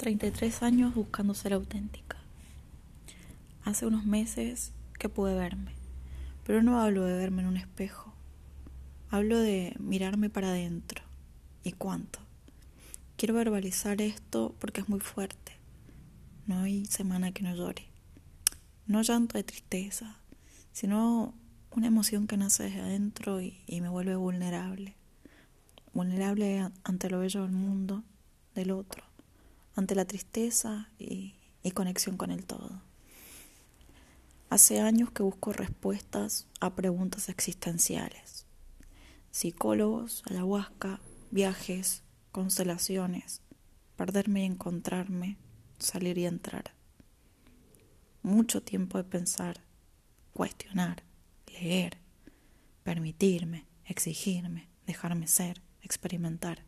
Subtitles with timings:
[0.00, 2.16] 33 años buscando ser auténtica.
[3.64, 5.74] Hace unos meses que pude verme,
[6.46, 8.14] pero no hablo de verme en un espejo.
[9.10, 11.04] Hablo de mirarme para adentro.
[11.64, 12.18] ¿Y cuánto?
[13.18, 15.58] Quiero verbalizar esto porque es muy fuerte.
[16.46, 17.84] No hay semana que no llore.
[18.86, 20.16] No llanto de tristeza,
[20.72, 21.34] sino
[21.72, 24.96] una emoción que nace desde adentro y, y me vuelve vulnerable.
[25.92, 28.02] Vulnerable ante lo bello del mundo,
[28.54, 29.09] del otro
[29.74, 31.34] ante la tristeza y,
[31.74, 32.82] conexión con el todo.
[34.48, 38.44] Hace años que busco respuestas a preguntas existenciales.
[39.30, 42.02] Psicólogos, ayahuasca, viajes,
[42.32, 43.42] constelaciones,
[43.96, 45.36] perderme y encontrarme,
[45.78, 46.72] salir y entrar.
[48.22, 49.60] Mucho tiempo de pensar,
[50.32, 51.04] cuestionar,
[51.46, 51.98] leer,
[52.82, 56.64] permitirme, exigirme, dejarme ser, experimentar.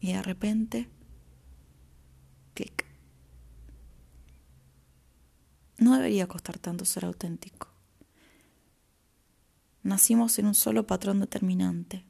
[0.00, 0.88] Y de repente
[5.80, 7.68] no debería costar tanto ser auténtico.
[9.82, 12.04] Nacimos en un solo patrón determinante,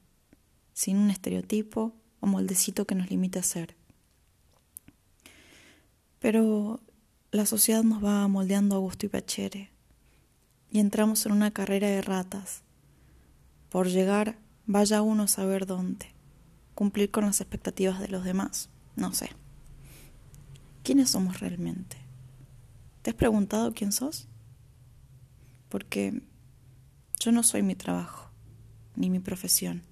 [0.72, 3.76] sin un estereotipo o moldecito que nos limite a ser.
[6.18, 6.80] Pero
[7.30, 9.70] la sociedad nos va moldeando a gusto y pachere
[10.72, 12.62] y entramos en una carrera de ratas.
[13.70, 16.06] Por llegar, vaya uno a saber dónde.
[16.74, 19.30] Cumplir con las expectativas de los demás, no sé.
[20.90, 21.96] ¿Quiénes somos realmente?
[23.02, 24.26] ¿Te has preguntado quién sos?
[25.68, 26.20] Porque
[27.20, 28.28] yo no soy mi trabajo,
[28.96, 29.84] ni mi profesión,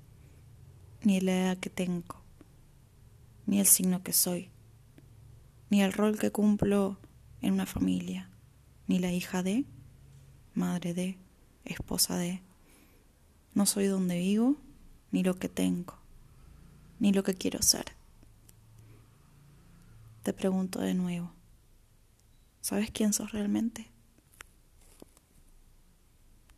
[1.04, 2.20] ni la edad que tengo,
[3.46, 4.50] ni el signo que soy,
[5.70, 6.98] ni el rol que cumplo
[7.42, 8.28] en una familia,
[8.88, 9.66] ni la hija de,
[10.54, 11.16] madre de,
[11.64, 12.42] esposa de.
[13.54, 14.56] No soy donde vivo,
[15.12, 15.94] ni lo que tengo,
[16.98, 17.97] ni lo que quiero ser.
[20.28, 21.32] Te pregunto de nuevo,
[22.60, 23.90] ¿sabes quién sos realmente?